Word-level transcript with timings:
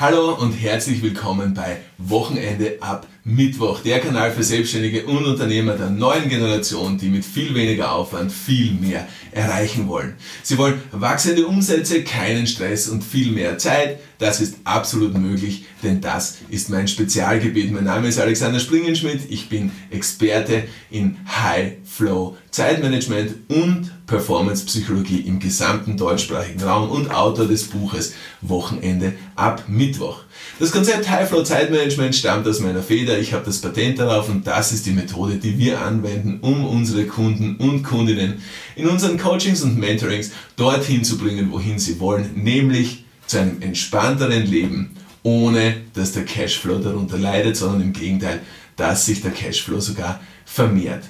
Hallo 0.00 0.32
und 0.32 0.52
herzlich 0.52 1.02
willkommen 1.02 1.52
bei 1.52 1.76
Wochenende 1.98 2.78
ab 2.80 3.06
Mittwoch, 3.22 3.80
der 3.80 4.00
Kanal 4.00 4.32
für 4.32 4.42
Selbstständige 4.42 5.04
und 5.04 5.26
Unternehmer 5.26 5.74
der 5.74 5.90
neuen 5.90 6.30
Generation, 6.30 6.96
die 6.96 7.10
mit 7.10 7.22
viel 7.22 7.54
weniger 7.54 7.92
Aufwand 7.92 8.32
viel 8.32 8.72
mehr 8.72 9.06
erreichen 9.30 9.88
wollen. 9.88 10.14
Sie 10.42 10.56
wollen 10.56 10.80
wachsende 10.90 11.46
Umsätze, 11.46 12.02
keinen 12.02 12.46
Stress 12.46 12.88
und 12.88 13.04
viel 13.04 13.30
mehr 13.30 13.58
Zeit. 13.58 13.98
Das 14.20 14.42
ist 14.42 14.56
absolut 14.64 15.16
möglich, 15.16 15.64
denn 15.82 16.02
das 16.02 16.36
ist 16.50 16.68
mein 16.68 16.86
Spezialgebiet. 16.86 17.72
Mein 17.72 17.84
Name 17.84 18.06
ist 18.06 18.20
Alexander 18.20 18.60
Springenschmidt. 18.60 19.22
Ich 19.30 19.48
bin 19.48 19.72
Experte 19.90 20.64
in 20.90 21.16
High 21.26 21.78
Flow 21.84 22.36
Zeitmanagement 22.50 23.32
und 23.48 23.90
Performance 24.06 24.66
Psychologie 24.66 25.20
im 25.20 25.40
gesamten 25.40 25.96
deutschsprachigen 25.96 26.62
Raum 26.62 26.90
und 26.90 27.10
Autor 27.10 27.46
des 27.46 27.64
Buches 27.64 28.12
Wochenende 28.42 29.14
ab 29.36 29.64
Mittwoch. 29.68 30.24
Das 30.58 30.70
Konzept 30.70 31.08
High 31.08 31.26
Flow 31.26 31.42
Zeitmanagement 31.42 32.14
stammt 32.14 32.46
aus 32.46 32.60
meiner 32.60 32.82
Feder. 32.82 33.18
Ich 33.18 33.32
habe 33.32 33.46
das 33.46 33.62
Patent 33.62 34.00
darauf 34.00 34.28
und 34.28 34.46
das 34.46 34.72
ist 34.72 34.84
die 34.84 34.92
Methode, 34.92 35.36
die 35.36 35.56
wir 35.56 35.80
anwenden, 35.80 36.40
um 36.42 36.66
unsere 36.66 37.06
Kunden 37.06 37.56
und 37.56 37.84
Kundinnen 37.84 38.42
in 38.76 38.86
unseren 38.86 39.16
Coachings 39.16 39.62
und 39.62 39.78
Mentorings 39.78 40.32
dorthin 40.56 41.04
zu 41.04 41.16
bringen, 41.16 41.50
wohin 41.50 41.78
sie 41.78 41.98
wollen, 42.00 42.32
nämlich 42.34 43.06
zu 43.30 43.38
einem 43.38 43.62
entspannteren 43.62 44.44
Leben, 44.44 44.90
ohne 45.22 45.82
dass 45.94 46.12
der 46.12 46.24
Cashflow 46.24 46.78
darunter 46.78 47.16
leidet, 47.16 47.56
sondern 47.56 47.82
im 47.82 47.92
Gegenteil, 47.92 48.40
dass 48.74 49.06
sich 49.06 49.22
der 49.22 49.30
Cashflow 49.30 49.78
sogar 49.78 50.20
vermehrt. 50.44 51.04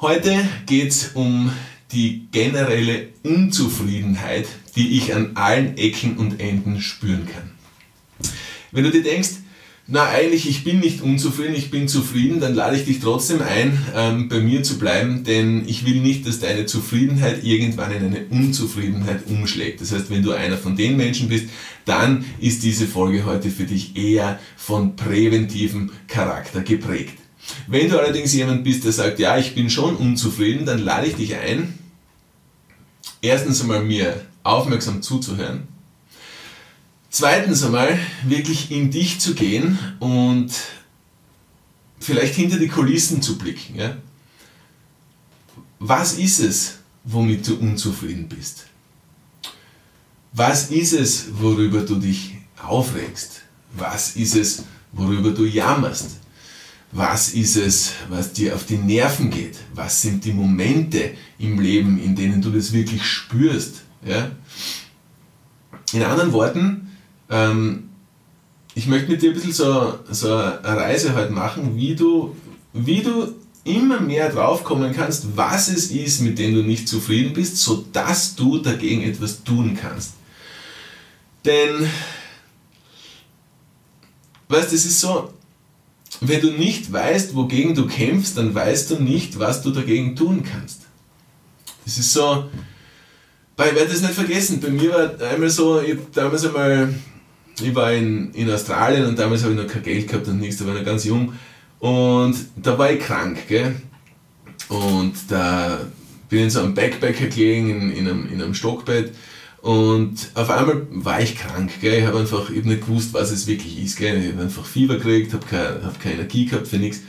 Heute 0.00 0.36
geht 0.66 0.88
es 0.88 1.10
um 1.14 1.52
die 1.92 2.26
generelle 2.32 3.10
Unzufriedenheit, 3.22 4.48
die 4.74 4.98
ich 4.98 5.14
an 5.14 5.36
allen 5.36 5.76
Ecken 5.76 6.16
und 6.16 6.40
Enden 6.40 6.80
spüren 6.80 7.28
kann. 7.32 7.52
Wenn 8.72 8.82
du 8.82 8.90
dir 8.90 9.04
denkst, 9.04 9.41
na 9.92 10.08
eigentlich, 10.08 10.48
ich 10.48 10.64
bin 10.64 10.80
nicht 10.80 11.02
unzufrieden, 11.02 11.54
ich 11.54 11.70
bin 11.70 11.86
zufrieden, 11.86 12.40
dann 12.40 12.54
lade 12.54 12.76
ich 12.76 12.86
dich 12.86 13.00
trotzdem 13.00 13.42
ein, 13.42 13.78
ähm, 13.94 14.26
bei 14.30 14.40
mir 14.40 14.62
zu 14.62 14.78
bleiben, 14.78 15.22
denn 15.22 15.68
ich 15.68 15.84
will 15.84 16.00
nicht, 16.00 16.26
dass 16.26 16.40
deine 16.40 16.64
Zufriedenheit 16.64 17.44
irgendwann 17.44 17.92
in 17.92 18.06
eine 18.06 18.24
Unzufriedenheit 18.30 19.26
umschlägt. 19.26 19.82
Das 19.82 19.92
heißt, 19.92 20.08
wenn 20.08 20.22
du 20.22 20.32
einer 20.32 20.56
von 20.56 20.76
den 20.76 20.96
Menschen 20.96 21.28
bist, 21.28 21.48
dann 21.84 22.24
ist 22.40 22.62
diese 22.62 22.86
Folge 22.86 23.26
heute 23.26 23.50
für 23.50 23.64
dich 23.64 23.94
eher 23.94 24.40
von 24.56 24.96
präventivem 24.96 25.90
Charakter 26.08 26.62
geprägt. 26.62 27.18
Wenn 27.66 27.90
du 27.90 27.98
allerdings 27.98 28.32
jemand 28.32 28.64
bist, 28.64 28.84
der 28.84 28.92
sagt, 28.92 29.18
ja, 29.18 29.36
ich 29.36 29.54
bin 29.54 29.68
schon 29.68 29.96
unzufrieden, 29.96 30.64
dann 30.64 30.78
lade 30.78 31.08
ich 31.08 31.16
dich 31.16 31.36
ein, 31.36 31.74
erstens 33.20 33.60
einmal 33.60 33.84
mir 33.84 34.22
aufmerksam 34.42 35.02
zuzuhören, 35.02 35.68
zweitens 37.12 37.62
einmal 37.62 37.96
wirklich 38.24 38.72
in 38.72 38.90
dich 38.90 39.20
zu 39.20 39.34
gehen 39.34 39.78
und 40.00 40.50
vielleicht 42.00 42.34
hinter 42.34 42.58
die 42.58 42.68
Kulissen 42.68 43.22
zu 43.22 43.38
blicken. 43.38 43.76
Ja? 43.76 43.96
Was 45.78 46.14
ist 46.14 46.40
es, 46.40 46.78
womit 47.04 47.46
du 47.46 47.56
unzufrieden 47.56 48.28
bist? 48.28 48.66
Was 50.32 50.70
ist 50.70 50.94
es, 50.94 51.26
worüber 51.38 51.82
du 51.82 51.96
dich 51.96 52.38
aufregst? 52.60 53.42
Was 53.74 54.16
ist 54.16 54.34
es, 54.34 54.64
worüber 54.92 55.30
du 55.30 55.44
jammerst? 55.44 56.16
Was 56.92 57.30
ist 57.30 57.56
es, 57.56 57.92
was 58.08 58.32
dir 58.32 58.54
auf 58.54 58.64
die 58.64 58.76
Nerven 58.76 59.30
geht? 59.30 59.58
Was 59.74 60.02
sind 60.02 60.24
die 60.24 60.32
Momente 60.32 61.12
im 61.38 61.60
Leben, 61.60 62.02
in 62.02 62.14
denen 62.16 62.40
du 62.40 62.50
das 62.50 62.72
wirklich 62.72 63.04
spürst? 63.04 63.82
Ja? 64.04 64.30
In 65.92 66.02
anderen 66.02 66.32
Worten, 66.32 66.81
ähm, 67.32 67.88
ich 68.74 68.86
möchte 68.86 69.10
mit 69.10 69.22
dir 69.22 69.30
ein 69.30 69.34
bisschen 69.34 69.52
so, 69.52 69.98
so 70.10 70.34
eine 70.34 70.62
Reise 70.62 71.14
heute 71.14 71.32
machen, 71.32 71.76
wie 71.76 71.96
du, 71.96 72.36
wie 72.72 73.02
du 73.02 73.34
immer 73.64 74.00
mehr 74.00 74.30
draufkommen 74.30 74.92
kannst, 74.92 75.36
was 75.36 75.68
es 75.68 75.90
ist, 75.90 76.20
mit 76.20 76.38
dem 76.38 76.54
du 76.54 76.62
nicht 76.62 76.88
zufrieden 76.88 77.32
bist, 77.32 77.58
sodass 77.58 78.34
du 78.34 78.58
dagegen 78.58 79.02
etwas 79.02 79.44
tun 79.44 79.76
kannst. 79.80 80.14
Denn, 81.44 81.88
weißt 84.48 84.70
du, 84.70 84.76
es 84.76 84.84
ist 84.84 85.00
so, 85.00 85.32
wenn 86.20 86.40
du 86.40 86.52
nicht 86.52 86.92
weißt, 86.92 87.34
wogegen 87.34 87.74
du 87.74 87.86
kämpfst, 87.86 88.36
dann 88.36 88.54
weißt 88.54 88.90
du 88.90 89.02
nicht, 89.02 89.38
was 89.38 89.62
du 89.62 89.70
dagegen 89.70 90.16
tun 90.16 90.44
kannst. 90.44 90.82
Es 91.84 91.98
ist 91.98 92.12
so, 92.12 92.48
ich 93.58 93.74
werde 93.74 93.86
das 93.86 94.02
nicht 94.02 94.14
vergessen, 94.14 94.60
bei 94.60 94.70
mir 94.70 94.92
war 94.92 95.28
einmal 95.28 95.50
so, 95.50 95.80
ich 95.80 95.98
damals 96.12 96.44
einmal, 96.44 96.94
ich 97.60 97.74
war 97.74 97.92
in, 97.92 98.32
in 98.32 98.50
Australien 98.50 99.06
und 99.06 99.18
damals 99.18 99.42
habe 99.42 99.54
ich 99.54 99.58
noch 99.58 99.66
kein 99.66 99.82
Geld 99.82 100.08
gehabt 100.08 100.28
und 100.28 100.40
nichts, 100.40 100.58
da 100.58 100.66
war 100.66 100.74
ich 100.74 100.80
noch 100.80 100.86
ganz 100.86 101.04
jung 101.04 101.34
und 101.78 102.36
da 102.56 102.78
war 102.78 102.90
ich 102.90 103.00
krank, 103.00 103.46
gell? 103.48 103.74
Und 104.68 105.14
da 105.28 105.80
bin 106.28 106.38
ich 106.38 106.44
in 106.44 106.50
so 106.50 106.60
einem 106.60 106.74
Backpacker 106.74 107.26
gelegen, 107.26 107.70
in, 107.70 107.92
in, 107.92 108.08
einem, 108.08 108.28
in 108.32 108.42
einem 108.42 108.54
Stockbett 108.54 109.12
und 109.62 110.30
auf 110.34 110.50
einmal 110.50 110.86
war 110.90 111.20
ich 111.20 111.36
krank, 111.36 111.70
gell? 111.80 112.00
ich 112.00 112.06
habe 112.06 112.18
einfach 112.18 112.50
ich 112.50 112.58
hab 112.58 112.64
nicht 112.64 112.80
gewusst, 112.80 113.14
was 113.14 113.30
es 113.30 113.46
wirklich 113.46 113.80
ist. 113.80 113.96
Gell? 113.96 114.20
Ich 114.20 114.32
habe 114.32 114.42
einfach 114.42 114.64
Fieber 114.64 114.96
gekriegt, 114.96 115.32
habe 115.32 115.46
keine, 115.46 115.84
hab 115.84 116.00
keine 116.00 116.16
Energie 116.16 116.46
gehabt 116.46 116.66
für 116.66 116.78
nichts. 116.78 117.02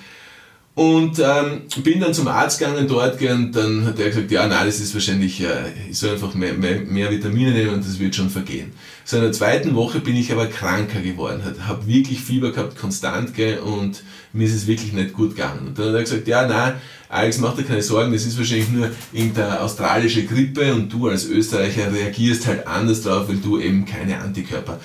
Und 0.76 1.20
ähm, 1.20 1.62
bin 1.84 2.00
dann 2.00 2.16
zum 2.16 2.28
Arzt 2.28 2.58
gegangen 2.58 2.88
dort 2.88 3.22
und 3.22 3.52
dann 3.52 3.86
hat 3.86 4.00
er 4.00 4.08
gesagt, 4.08 4.32
ja, 4.32 4.48
nein, 4.48 4.66
das 4.66 4.80
ist 4.80 4.96
wahrscheinlich, 4.96 5.40
äh, 5.40 5.72
ich 5.92 6.00
soll 6.00 6.12
einfach 6.12 6.34
mehr, 6.34 6.54
mehr, 6.54 6.80
mehr 6.80 7.12
Vitamine 7.12 7.52
nehmen 7.52 7.76
und 7.76 7.86
das 7.86 8.00
wird 8.00 8.16
schon 8.16 8.32
vergehen. 8.32 8.72
So 9.06 9.18
in 9.18 9.24
der 9.24 9.32
zweiten 9.34 9.76
Woche 9.76 10.00
bin 10.00 10.16
ich 10.16 10.32
aber 10.32 10.48
kranker 10.48 11.02
geworden, 11.02 11.44
habe 11.68 11.86
wirklich 11.86 12.22
Fieber 12.22 12.52
gehabt, 12.52 12.76
konstant 12.76 13.36
gell? 13.36 13.60
und 13.60 14.02
mir 14.32 14.48
ist 14.48 14.56
es 14.56 14.66
wirklich 14.66 14.94
nicht 14.94 15.14
gut 15.14 15.36
gegangen. 15.36 15.68
Und 15.68 15.78
dann 15.78 15.90
hat 15.90 15.94
er 15.94 16.02
gesagt, 16.02 16.28
ja, 16.28 16.48
nein, 16.48 16.74
Alex, 17.08 17.38
mach 17.38 17.56
dir 17.56 17.66
keine 17.66 17.84
Sorgen, 17.84 18.12
das 18.12 18.26
ist 18.26 18.36
wahrscheinlich 18.36 18.72
nur 18.72 18.90
irgendeine 19.12 19.62
australische 19.62 20.26
Grippe 20.26 20.74
und 20.74 20.92
du 20.92 21.08
als 21.08 21.26
Österreicher 21.26 21.94
reagierst 21.94 22.48
halt 22.48 22.66
anders 22.66 23.04
drauf, 23.04 23.30
weil 23.30 23.38
du 23.38 23.60
eben 23.60 23.86
keine 23.86 24.20
Antikörper 24.20 24.80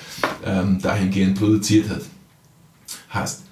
ähm, 0.45 0.79
dahingehend 0.79 1.39
produziert 1.39 1.87
hast. 3.09 3.43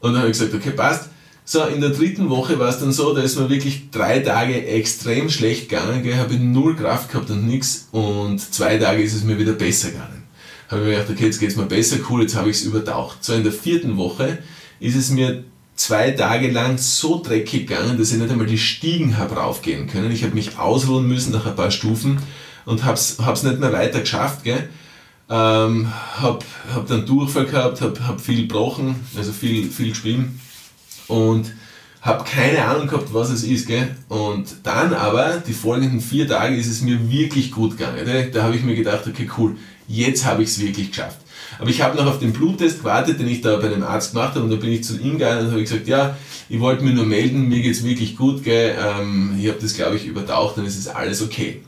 Und 0.00 0.12
dann 0.12 0.22
habe 0.22 0.32
ich 0.32 0.36
gesagt, 0.36 0.52
okay, 0.52 0.72
passt. 0.72 1.10
So, 1.50 1.64
in 1.64 1.80
der 1.80 1.88
dritten 1.88 2.28
Woche 2.28 2.58
war 2.58 2.68
es 2.68 2.78
dann 2.78 2.92
so, 2.92 3.14
da 3.14 3.22
ist 3.22 3.38
mir 3.38 3.48
wirklich 3.48 3.88
drei 3.90 4.18
Tage 4.18 4.66
extrem 4.66 5.30
schlecht 5.30 5.70
gegangen, 5.70 6.04
habe 6.18 6.34
ich 6.34 6.40
null 6.40 6.76
Kraft 6.76 7.10
gehabt 7.10 7.30
und 7.30 7.46
nichts 7.46 7.88
und 7.90 8.38
zwei 8.38 8.76
Tage 8.76 9.00
ist 9.00 9.14
es 9.14 9.24
mir 9.24 9.38
wieder 9.38 9.54
besser 9.54 9.88
gegangen. 9.88 10.24
Habe 10.68 10.82
ich 10.82 10.86
mir 10.88 10.92
gedacht, 10.96 11.10
okay, 11.10 11.24
jetzt 11.24 11.40
geht 11.40 11.48
es 11.48 11.56
mir 11.56 11.64
besser, 11.64 11.96
cool, 12.10 12.20
jetzt 12.20 12.36
habe 12.36 12.50
ich 12.50 12.58
es 12.58 12.64
übertaucht. 12.64 13.24
So, 13.24 13.32
in 13.32 13.44
der 13.44 13.54
vierten 13.54 13.96
Woche 13.96 14.36
ist 14.78 14.94
es 14.94 15.08
mir 15.08 15.42
zwei 15.74 16.10
Tage 16.10 16.50
lang 16.50 16.76
so 16.76 17.22
dreckig 17.22 17.66
gegangen, 17.66 17.96
dass 17.96 18.12
ich 18.12 18.18
nicht 18.18 18.30
einmal 18.30 18.46
die 18.46 18.58
Stiegen 18.58 19.16
habe 19.16 19.36
raufgehen 19.36 19.86
können. 19.86 20.12
Ich 20.12 20.24
habe 20.24 20.34
mich 20.34 20.58
ausruhen 20.58 21.08
müssen 21.08 21.32
nach 21.32 21.46
ein 21.46 21.56
paar 21.56 21.70
Stufen 21.70 22.18
und 22.66 22.84
habe 22.84 22.98
es 22.98 23.18
nicht 23.42 23.58
mehr 23.58 23.72
weiter 23.72 24.00
geschafft. 24.00 24.44
Gell? 24.44 24.68
Ähm, 25.30 25.90
habe 26.18 26.40
hab 26.74 26.86
dann 26.88 27.06
Durchfall 27.06 27.46
gehabt, 27.46 27.80
habe 27.80 28.06
hab 28.06 28.20
viel 28.20 28.42
gebrochen, 28.42 28.96
also 29.16 29.32
viel, 29.32 29.70
viel 29.70 29.88
geschwimmen 29.88 30.38
und 31.08 31.52
habe 32.00 32.24
keine 32.24 32.64
Ahnung 32.64 32.86
gehabt, 32.86 33.12
was 33.12 33.30
es 33.30 33.42
ist. 33.42 33.66
Gell? 33.66 33.96
Und 34.08 34.46
dann 34.62 34.94
aber, 34.94 35.42
die 35.46 35.52
folgenden 35.52 36.00
vier 36.00 36.28
Tage, 36.28 36.56
ist 36.56 36.68
es 36.68 36.82
mir 36.82 37.10
wirklich 37.10 37.50
gut 37.50 37.76
gegangen. 37.76 38.04
Gell? 38.04 38.30
Da 38.30 38.44
habe 38.44 38.56
ich 38.56 38.62
mir 38.62 38.76
gedacht, 38.76 39.06
okay, 39.06 39.28
cool, 39.36 39.56
jetzt 39.88 40.24
habe 40.24 40.42
ich 40.42 40.50
es 40.50 40.60
wirklich 40.60 40.90
geschafft. 40.90 41.18
Aber 41.58 41.70
ich 41.70 41.82
habe 41.82 41.96
noch 41.96 42.06
auf 42.06 42.20
den 42.20 42.32
Bluttest 42.32 42.80
gewartet, 42.80 43.18
den 43.18 43.26
ich 43.26 43.40
da 43.40 43.56
bei 43.56 43.66
einem 43.66 43.82
Arzt 43.82 44.12
gemacht 44.12 44.34
habe 44.34 44.44
und 44.44 44.50
da 44.50 44.56
bin 44.56 44.70
ich 44.70 44.84
zu 44.84 44.98
ihm 44.98 45.12
gegangen 45.12 45.46
und 45.46 45.52
habe 45.52 45.62
gesagt, 45.62 45.88
ja, 45.88 46.16
ich 46.48 46.60
wollte 46.60 46.84
mir 46.84 46.92
nur 46.92 47.06
melden, 47.06 47.48
mir 47.48 47.60
geht 47.60 47.74
es 47.74 47.84
wirklich 47.84 48.16
gut, 48.16 48.44
gell? 48.44 48.76
Ähm, 48.80 49.36
ich 49.40 49.48
habe 49.48 49.58
das 49.60 49.74
glaube 49.74 49.96
ich 49.96 50.06
übertaucht 50.06 50.58
und 50.58 50.66
es 50.66 50.76
ist 50.76 50.88
alles 50.88 51.20
okay. 51.22 51.62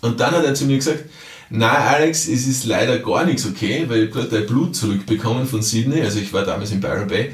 Und 0.00 0.20
dann 0.20 0.32
hat 0.32 0.44
er 0.44 0.54
zu 0.54 0.64
mir 0.64 0.76
gesagt, 0.76 1.04
na 1.50 1.70
Alex, 1.70 2.28
es 2.28 2.46
ist 2.46 2.64
leider 2.64 2.98
gar 3.00 3.26
nichts 3.26 3.44
okay, 3.46 3.84
weil 3.88 4.04
ich 4.04 4.10
gerade 4.10 4.28
dein 4.28 4.46
Blut 4.46 4.74
zurückbekommen 4.74 5.46
von 5.46 5.60
Sydney, 5.60 6.00
also 6.00 6.18
ich 6.18 6.32
war 6.32 6.44
damals 6.44 6.70
in 6.70 6.80
Byron 6.80 7.08
Bay 7.08 7.32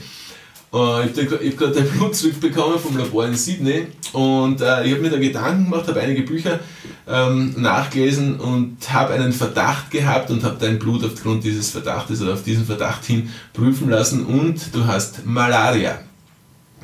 Uh, 0.72 1.00
ich 1.02 1.20
habe 1.20 1.40
hab 1.44 1.58
gerade 1.58 1.74
dein 1.74 1.88
Blut 1.88 2.14
zurückbekommen 2.14 2.78
vom 2.78 2.96
Labor 2.96 3.26
in 3.26 3.34
Sydney 3.34 3.88
und 4.12 4.60
uh, 4.60 4.82
ich 4.84 4.92
habe 4.92 5.00
mir 5.00 5.10
da 5.10 5.18
Gedanken 5.18 5.64
gemacht, 5.64 5.88
habe 5.88 6.00
einige 6.00 6.22
Bücher 6.22 6.60
ähm, 7.08 7.54
nachgelesen 7.60 8.38
und 8.38 8.76
habe 8.92 9.14
einen 9.14 9.32
Verdacht 9.32 9.90
gehabt 9.90 10.30
und 10.30 10.44
habe 10.44 10.56
dein 10.60 10.78
Blut 10.78 11.04
aufgrund 11.04 11.42
dieses 11.42 11.70
Verdachtes 11.70 12.22
oder 12.22 12.34
auf 12.34 12.44
diesen 12.44 12.64
Verdacht 12.64 13.04
hin 13.04 13.30
prüfen 13.52 13.90
lassen 13.90 14.24
und 14.24 14.72
du 14.72 14.86
hast 14.86 15.26
Malaria. 15.26 15.98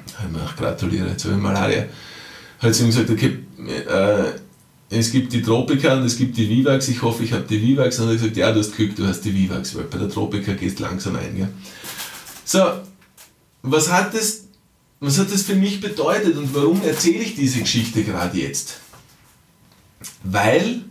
Ich 0.07 0.57
gratuliere, 0.57 1.11
jetzt 1.11 1.25
habe 1.25 1.37
ich 1.37 1.41
Malaria. 1.41 1.85
Hat 2.59 2.75
sie 2.75 2.85
ihm 2.85 2.89
gesagt, 2.89 3.11
okay, 3.11 3.39
äh, 3.69 4.33
es 4.89 5.13
gibt 5.13 5.33
die 5.33 5.43
Tropika 5.43 5.95
und 5.95 6.05
es 6.05 6.17
gibt 6.17 6.37
die 6.37 6.49
Vivax, 6.49 6.89
ich 6.89 7.03
hoffe, 7.03 7.23
ich 7.23 7.33
habe 7.33 7.45
die 7.49 7.61
Vivax. 7.61 7.99
Und 7.99 8.07
er 8.07 8.15
hat 8.15 8.19
gesagt, 8.19 8.37
ja, 8.37 8.53
du 8.53 8.61
hast 8.61 8.75
Glück, 8.75 8.97
du 8.97 9.07
hast 9.07 9.21
die 9.23 9.35
Vivax, 9.35 9.77
weil 9.77 9.85
bei 9.85 9.99
der 9.99 10.09
Tropika 10.09 10.53
gehst 10.53 10.81
langsam 10.81 11.17
ein. 11.17 11.37
Gell? 11.37 11.49
So, 12.45 12.63
was 13.67 13.91
hat 13.91 14.15
das, 14.15 14.45
was 15.01 15.19
hat 15.19 15.33
das 15.33 15.43
für 15.43 15.57
mich 15.57 15.81
bedeutet 15.81 16.37
und 16.37 16.55
warum 16.55 16.83
erzähle 16.83 17.23
ich 17.23 17.35
diese 17.35 17.61
Geschichte 17.61 18.05
gerade 18.05 18.39
jetzt? 18.39 18.81
Weil 20.23 20.83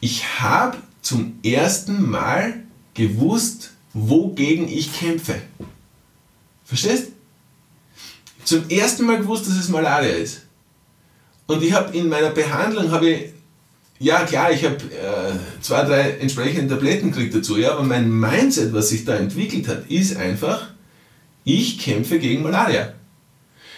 ich 0.00 0.40
habe 0.40 0.78
zum 1.02 1.38
ersten 1.42 2.08
Mal 2.08 2.62
gewusst, 2.94 3.72
wogegen 3.92 4.68
ich 4.68 4.98
kämpfe. 4.98 5.40
Verstehst? 6.64 7.12
Zum 8.44 8.68
ersten 8.68 9.04
Mal 9.04 9.18
gewusst, 9.18 9.46
dass 9.46 9.56
es 9.56 9.68
Malaria 9.68 10.14
ist. 10.14 10.42
Und 11.46 11.62
ich 11.62 11.72
habe 11.72 11.96
in 11.96 12.08
meiner 12.08 12.30
Behandlung, 12.30 12.90
habe 12.90 13.10
ich, 13.10 13.32
ja 13.98 14.24
klar, 14.24 14.52
ich 14.52 14.64
habe 14.64 14.76
äh, 14.76 15.60
zwei, 15.60 15.82
drei 15.84 16.10
entsprechende 16.18 16.74
Tabletten 16.74 17.10
gekriegt 17.10 17.34
dazu, 17.34 17.56
ja, 17.58 17.72
aber 17.72 17.82
mein 17.82 18.10
Mindset, 18.10 18.72
was 18.72 18.90
sich 18.90 19.04
da 19.04 19.16
entwickelt 19.16 19.68
hat, 19.68 19.90
ist 19.90 20.16
einfach, 20.16 20.68
ich 21.44 21.78
kämpfe 21.78 22.18
gegen 22.18 22.42
Malaria. 22.42 22.92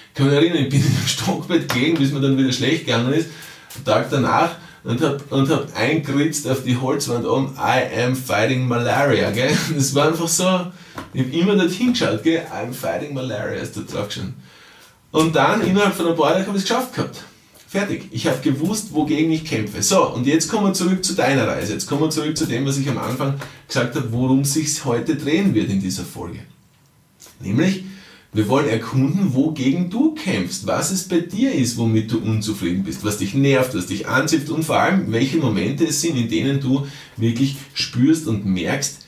Ich 0.08 0.14
kann 0.14 0.26
mich 0.26 0.36
erinnern, 0.36 0.64
ich 0.64 0.68
bin 0.68 0.80
in 0.80 0.86
dem 0.86 1.06
Stockbett 1.06 1.72
gegen, 1.72 1.98
bis 1.98 2.12
mir 2.12 2.20
dann 2.20 2.36
wieder 2.36 2.52
schlecht 2.52 2.86
gegangen 2.86 3.12
ist, 3.12 3.28
am 3.76 3.84
Tag 3.84 4.10
danach, 4.10 4.56
und 4.82 5.00
habe 5.02 5.20
und 5.30 5.50
hab 5.50 5.76
eingeritzt 5.76 6.48
auf 6.48 6.64
die 6.64 6.76
Holzwand 6.76 7.26
um, 7.26 7.54
I 7.58 8.02
am 8.02 8.16
fighting 8.16 8.66
malaria, 8.66 9.30
gell? 9.30 9.56
Das 9.74 9.94
war 9.94 10.08
einfach 10.08 10.28
so, 10.28 10.66
ich 11.12 11.22
habe 11.22 11.36
immer 11.36 11.56
dorthin 11.56 11.92
geschaut, 11.92 12.22
gell? 12.22 12.46
I'm 12.52 12.72
fighting 12.72 13.14
malaria, 13.14 13.60
ist 13.60 13.76
da 13.76 13.82
drauf 13.82 14.06
gestanden. 14.06 14.34
Und 15.12 15.34
dann, 15.34 15.60
innerhalb 15.62 15.94
von 15.94 16.08
ein 16.08 16.16
paar 16.16 16.32
Tagen, 16.32 16.46
habe 16.46 16.56
ich 16.56 16.64
es 16.64 16.68
geschafft 16.68 16.94
gehabt. 16.94 17.24
Fertig. 17.68 18.08
Ich 18.10 18.26
habe 18.26 18.38
gewusst, 18.42 18.92
wogegen 18.92 19.30
ich 19.30 19.44
kämpfe. 19.44 19.82
So, 19.82 20.08
und 20.12 20.26
jetzt 20.26 20.48
kommen 20.48 20.66
wir 20.66 20.72
zurück 20.72 21.04
zu 21.04 21.14
deiner 21.14 21.46
Reise. 21.46 21.74
Jetzt 21.74 21.86
kommen 21.86 22.02
wir 22.02 22.10
zurück 22.10 22.36
zu 22.36 22.46
dem, 22.46 22.66
was 22.66 22.78
ich 22.78 22.88
am 22.88 22.98
Anfang 22.98 23.40
gesagt 23.68 23.94
habe, 23.94 24.10
worum 24.12 24.40
es 24.40 24.54
sich 24.54 24.84
heute 24.84 25.14
drehen 25.14 25.54
wird 25.54 25.70
in 25.70 25.80
dieser 25.80 26.02
Folge. 26.02 26.40
Nämlich, 27.40 27.84
wir 28.32 28.48
wollen 28.48 28.68
erkunden, 28.68 29.34
wogegen 29.34 29.90
du 29.90 30.14
kämpfst, 30.14 30.66
was 30.66 30.92
es 30.92 31.08
bei 31.08 31.18
dir 31.18 31.52
ist, 31.52 31.76
womit 31.76 32.12
du 32.12 32.18
unzufrieden 32.18 32.84
bist, 32.84 33.04
was 33.04 33.18
dich 33.18 33.34
nervt, 33.34 33.74
was 33.74 33.86
dich 33.86 34.06
anzieht 34.06 34.48
und 34.50 34.64
vor 34.64 34.78
allem, 34.78 35.10
welche 35.10 35.38
Momente 35.38 35.84
es 35.84 36.00
sind, 36.00 36.16
in 36.16 36.28
denen 36.28 36.60
du 36.60 36.86
wirklich 37.16 37.56
spürst 37.74 38.28
und 38.28 38.46
merkst, 38.46 38.98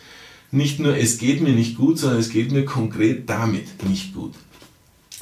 nicht 0.50 0.80
nur 0.80 0.96
es 0.96 1.18
geht 1.18 1.40
mir 1.40 1.52
nicht 1.52 1.76
gut, 1.76 1.98
sondern 1.98 2.18
es 2.18 2.30
geht 2.30 2.50
mir 2.50 2.64
konkret 2.64 3.28
damit 3.30 3.84
nicht 3.88 4.12
gut. 4.12 4.34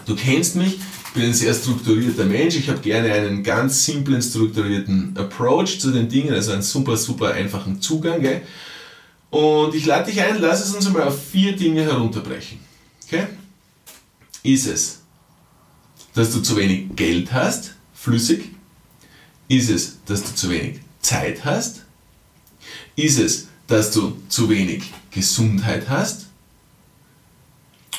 Du 0.06 0.16
kennst 0.16 0.56
mich, 0.56 0.78
ich 1.06 1.12
bin 1.14 1.24
ein 1.24 1.34
sehr 1.34 1.52
strukturierter 1.52 2.24
Mensch, 2.24 2.56
ich 2.56 2.68
habe 2.68 2.80
gerne 2.80 3.12
einen 3.12 3.42
ganz 3.42 3.84
simplen, 3.84 4.22
strukturierten 4.22 5.16
Approach 5.16 5.78
zu 5.78 5.90
den 5.90 6.08
Dingen, 6.08 6.32
also 6.32 6.52
einen 6.52 6.62
super, 6.62 6.96
super 6.96 7.32
einfachen 7.32 7.80
Zugang. 7.80 8.22
Gell? 8.22 8.42
Und 9.28 9.74
ich 9.74 9.86
lade 9.86 10.10
dich 10.10 10.20
ein, 10.20 10.40
lass 10.40 10.64
es 10.64 10.74
uns 10.74 10.86
einmal 10.86 11.02
auf 11.02 11.22
vier 11.30 11.54
Dinge 11.54 11.82
herunterbrechen. 11.82 12.69
Okay? 13.10 13.26
Ist 14.44 14.66
es, 14.66 15.00
dass 16.14 16.32
du 16.32 16.40
zu 16.40 16.56
wenig 16.56 16.94
Geld 16.94 17.32
hast, 17.32 17.74
flüssig? 17.92 18.52
Ist 19.48 19.68
es, 19.68 19.98
dass 20.04 20.22
du 20.22 20.34
zu 20.34 20.48
wenig 20.48 20.78
Zeit 21.00 21.44
hast? 21.44 21.84
Ist 22.94 23.18
es, 23.18 23.48
dass 23.66 23.90
du 23.90 24.16
zu 24.28 24.48
wenig 24.48 24.92
Gesundheit 25.10 25.88
hast? 25.88 26.26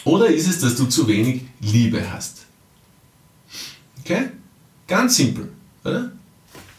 Oder 0.06 0.28
ist 0.28 0.48
es, 0.48 0.60
dass 0.60 0.76
du 0.76 0.86
zu 0.86 1.06
wenig 1.08 1.44
Liebe 1.60 2.10
hast? 2.10 2.46
Okay? 4.00 4.30
Ganz 4.88 5.18
simpel, 5.18 5.52
oder? 5.84 6.14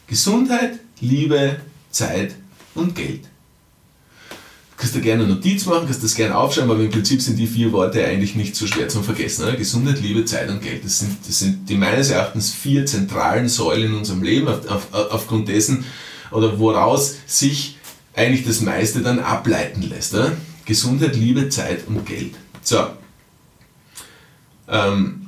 Gesundheit, 0.07 0.81
Liebe, 1.01 1.61
Zeit 1.91 2.35
und 2.75 2.95
Geld. 2.95 3.29
Du 4.83 4.87
kannst 4.89 4.97
da 4.97 5.01
gerne 5.01 5.23
eine 5.23 5.35
Notiz 5.35 5.65
machen, 5.67 5.85
kannst 5.85 6.03
das 6.03 6.17
gerne 6.17 6.37
aufschreiben, 6.37 6.69
aber 6.69 6.83
im 6.83 6.91
Prinzip 6.91 7.23
sind 7.23 7.39
die 7.39 7.47
vier 7.47 7.71
Worte 7.71 8.05
eigentlich 8.05 8.35
nicht 8.35 8.57
so 8.57 8.67
schwer 8.67 8.89
zum 8.89 9.05
Vergessen. 9.05 9.45
Oder? 9.45 9.55
Gesundheit, 9.55 10.01
Liebe, 10.01 10.25
Zeit 10.25 10.51
und 10.51 10.61
Geld. 10.61 10.85
Das 10.85 10.99
sind, 10.99 11.19
das 11.25 11.39
sind 11.39 11.69
die 11.69 11.77
meines 11.77 12.11
Erachtens 12.11 12.51
vier 12.51 12.85
zentralen 12.85 13.49
Säulen 13.49 13.93
in 13.93 13.99
unserem 13.99 14.25
Leben, 14.25 14.49
auf, 14.49 14.69
auf, 14.69 14.93
aufgrund 14.93 15.47
dessen 15.47 15.85
oder 16.33 16.59
woraus 16.59 17.15
sich 17.29 17.79
eigentlich 18.17 18.45
das 18.45 18.61
meiste 18.61 19.03
dann 19.03 19.21
ableiten 19.21 19.83
lässt. 19.83 20.15
Oder? 20.15 20.33
Gesundheit, 20.65 21.15
Liebe, 21.15 21.49
Zeit 21.49 21.87
und 21.87 22.05
Geld. 22.05 22.35
So, 22.65 22.85
ähm, 24.67 25.22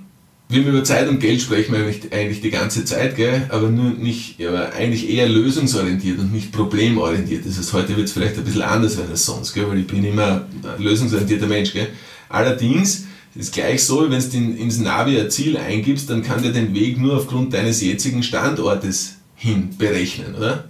wenn 0.49 0.65
wir 0.65 0.73
über 0.73 0.85
Zeit 0.85 1.09
und 1.09 1.21
Geld 1.21 1.41
sprechen, 1.41 1.73
wir 1.73 1.85
eigentlich 2.13 2.41
die 2.41 2.51
ganze 2.51 2.85
Zeit, 2.85 3.17
gell? 3.17 3.47
aber 3.49 3.71
nur 3.71 3.91
nicht, 3.91 4.45
aber 4.47 4.73
eigentlich 4.73 5.09
eher 5.09 5.29
lösungsorientiert 5.29 6.19
und 6.19 6.33
nicht 6.33 6.53
problemorientiert. 6.53 7.47
Das 7.47 7.57
heißt, 7.57 7.73
heute 7.73 7.97
wird 7.97 8.09
es 8.09 8.13
vielleicht 8.13 8.37
ein 8.37 8.45
bisschen 8.45 8.63
anders 8.63 8.99
als 8.99 9.25
sonst, 9.25 9.55
gell? 9.55 9.69
weil 9.69 9.79
ich 9.79 9.87
bin 9.87 10.05
immer 10.05 10.47
ein 10.63 10.83
lösungsorientierter 10.83 11.47
Mensch. 11.47 11.73
Gell? 11.73 11.89
Allerdings 12.29 13.07
ist 13.35 13.55
gleich 13.55 13.83
so, 13.83 14.09
wenn 14.11 14.21
du 14.21 14.37
in, 14.37 14.57
ins 14.59 14.79
Navi 14.79 15.19
ein 15.19 15.31
Ziel 15.31 15.57
eingibst, 15.57 16.11
dann 16.11 16.23
kann 16.23 16.43
der 16.43 16.53
den 16.53 16.75
Weg 16.75 17.01
nur 17.01 17.17
aufgrund 17.17 17.55
deines 17.55 17.81
jetzigen 17.81 18.23
Standortes 18.23 19.17
hin 19.35 19.71
berechnen, 19.77 20.35
oder? 20.35 20.65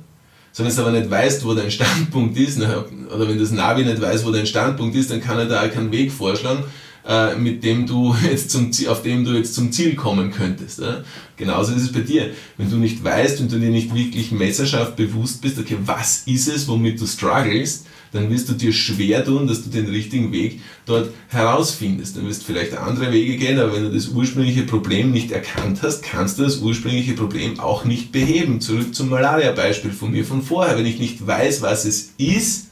So, 0.52 0.64
wenn 0.64 0.74
du 0.74 0.80
aber 0.82 0.92
nicht 0.92 1.10
weißt, 1.10 1.44
wo 1.44 1.52
dein 1.52 1.70
Standpunkt 1.70 2.38
ist, 2.38 2.60
oder 2.60 3.28
wenn 3.28 3.38
das 3.40 3.50
Navi 3.50 3.84
nicht 3.84 4.00
weiß, 4.00 4.24
wo 4.24 4.30
dein 4.30 4.46
Standpunkt 4.46 4.94
ist, 4.94 5.10
dann 5.10 5.20
kann 5.20 5.36
er 5.36 5.46
da 5.46 5.62
auch 5.62 5.70
keinen 5.70 5.90
Weg 5.90 6.12
vorschlagen 6.12 6.62
äh, 7.06 7.36
mit 7.36 7.62
dem 7.64 7.86
du 7.86 8.14
jetzt 8.30 8.50
zum, 8.50 8.70
auf 8.88 9.02
dem 9.02 9.24
du 9.24 9.32
jetzt 9.32 9.54
zum 9.54 9.72
Ziel 9.72 9.94
kommen 9.94 10.30
könntest. 10.30 10.80
Ja? 10.80 11.04
Genauso 11.36 11.74
ist 11.74 11.82
es 11.82 11.92
bei 11.92 12.00
dir. 12.00 12.30
Wenn 12.56 12.70
du 12.70 12.76
nicht 12.76 13.02
weißt, 13.02 13.40
wenn 13.40 13.48
du 13.48 13.58
dir 13.58 13.70
nicht 13.70 13.94
wirklich 13.94 14.32
messerscharf 14.32 14.96
bewusst 14.96 15.42
bist, 15.42 15.58
okay, 15.58 15.76
was 15.84 16.22
ist 16.26 16.48
es, 16.48 16.66
womit 16.68 17.00
du 17.00 17.06
struggles, 17.06 17.84
dann 18.12 18.30
wirst 18.30 18.48
du 18.48 18.52
dir 18.52 18.72
schwer 18.72 19.24
tun, 19.24 19.48
dass 19.48 19.64
du 19.64 19.70
den 19.70 19.86
richtigen 19.86 20.32
Weg 20.32 20.60
dort 20.86 21.10
herausfindest. 21.28 22.16
Dann 22.16 22.28
wirst 22.28 22.42
du 22.42 22.46
vielleicht 22.46 22.76
andere 22.76 23.12
Wege 23.12 23.36
gehen, 23.36 23.58
aber 23.58 23.74
wenn 23.74 23.82
du 23.82 23.90
das 23.90 24.08
ursprüngliche 24.08 24.62
Problem 24.62 25.10
nicht 25.10 25.32
erkannt 25.32 25.80
hast, 25.82 26.04
kannst 26.04 26.38
du 26.38 26.44
das 26.44 26.58
ursprüngliche 26.58 27.14
Problem 27.14 27.58
auch 27.58 27.84
nicht 27.84 28.12
beheben. 28.12 28.60
Zurück 28.60 28.94
zum 28.94 29.10
Malaria-Beispiel 29.10 29.90
von 29.90 30.12
mir 30.12 30.24
von 30.24 30.42
vorher. 30.42 30.78
Wenn 30.78 30.86
ich 30.86 31.00
nicht 31.00 31.26
weiß, 31.26 31.60
was 31.60 31.84
es 31.84 32.12
ist, 32.16 32.68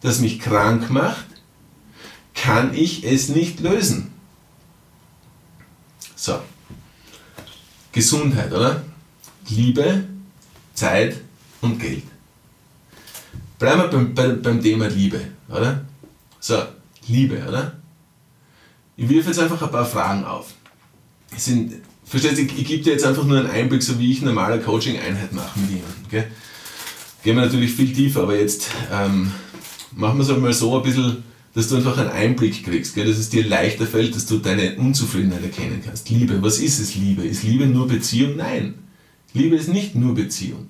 das 0.00 0.20
mich 0.20 0.38
krank 0.38 0.90
macht, 0.90 1.26
kann 2.36 2.74
ich 2.74 3.02
es 3.04 3.28
nicht 3.28 3.60
lösen. 3.60 4.12
So. 6.14 6.38
Gesundheit, 7.92 8.52
oder? 8.52 8.84
Liebe, 9.48 10.04
Zeit 10.74 11.16
und 11.60 11.80
Geld. 11.80 12.04
Bleiben 13.58 13.80
wir 13.80 13.88
beim, 13.88 14.14
beim, 14.14 14.42
beim 14.42 14.62
Thema 14.62 14.86
Liebe, 14.88 15.20
oder? 15.48 15.86
So, 16.38 16.62
Liebe, 17.08 17.42
oder? 17.48 17.80
Ich 18.96 19.08
wirf 19.08 19.26
jetzt 19.26 19.38
einfach 19.38 19.60
ein 19.62 19.70
paar 19.70 19.86
Fragen 19.86 20.24
auf. 20.24 20.52
Es 21.34 21.46
sind, 21.46 21.72
verstehst 22.04 22.36
du, 22.36 22.42
ich, 22.42 22.58
ich 22.58 22.66
gebe 22.66 22.82
dir 22.82 22.92
jetzt 22.92 23.06
einfach 23.06 23.24
nur 23.24 23.38
einen 23.38 23.50
Einblick, 23.50 23.82
so 23.82 23.98
wie 23.98 24.12
ich 24.12 24.20
normale 24.22 24.60
Coaching-Einheit 24.60 25.32
mache 25.32 25.58
mit 25.58 25.70
jemandem. 25.70 26.04
Okay? 26.06 26.24
Gehen 27.22 27.36
wir 27.36 27.44
natürlich 27.44 27.72
viel 27.72 27.92
tiefer, 27.92 28.22
aber 28.22 28.38
jetzt 28.38 28.68
ähm, 28.92 29.32
machen 29.92 30.18
wir 30.18 30.24
es 30.24 30.30
einmal 30.30 30.52
so 30.52 30.76
ein 30.76 30.82
bisschen 30.82 31.24
dass 31.56 31.68
du 31.68 31.76
einfach 31.76 31.96
einen 31.96 32.10
Einblick 32.10 32.64
kriegst, 32.64 32.94
gell? 32.94 33.06
dass 33.06 33.16
es 33.16 33.30
dir 33.30 33.42
leichter 33.42 33.86
fällt, 33.86 34.14
dass 34.14 34.26
du 34.26 34.36
deine 34.36 34.76
Unzufriedenheit 34.76 35.42
erkennen 35.42 35.80
kannst. 35.82 36.10
Liebe, 36.10 36.42
was 36.42 36.58
ist 36.58 36.78
es 36.78 36.94
Liebe? 36.96 37.24
Ist 37.24 37.44
Liebe 37.44 37.64
nur 37.64 37.88
Beziehung? 37.88 38.36
Nein. 38.36 38.74
Liebe 39.32 39.56
ist 39.56 39.68
nicht 39.68 39.94
nur 39.94 40.14
Beziehung. 40.14 40.68